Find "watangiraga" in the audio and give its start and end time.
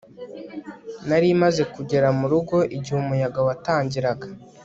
3.47-4.27